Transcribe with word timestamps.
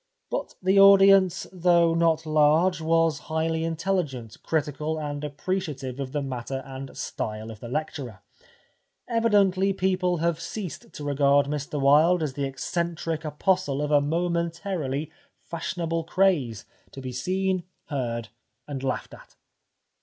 But 0.31 0.55
the 0.63 0.79
audience 0.79 1.45
though 1.53 1.93
not 1.93 2.25
large 2.25 2.81
was 2.81 3.19
highly 3.29 3.63
intelligent, 3.63 4.41
critical 4.41 4.97
and 4.99 5.23
appreciative 5.23 5.99
of 5.99 6.11
the 6.11 6.23
matter 6.23 6.63
and 6.65 6.97
style 6.97 7.51
of 7.51 7.59
the 7.59 7.67
lecturer. 7.67 8.23
Evidently 9.07 9.73
people 9.73 10.17
have 10.17 10.39
ceased 10.41 10.91
to 10.91 11.03
re 11.03 11.13
gard 11.13 11.45
Mr 11.45 11.79
Wilde 11.79 12.23
as 12.23 12.33
the 12.33 12.45
eccentric 12.45 13.23
apostle 13.23 13.79
of 13.79 13.91
a 13.91 14.01
momentarily 14.01 15.11
fashionable 15.37 16.05
craze, 16.05 16.65
to 16.89 16.99
be 16.99 17.11
seen, 17.11 17.61
heard 17.85 18.29
and 18.67 18.81
laughed 18.81 19.13
at." 19.13 19.35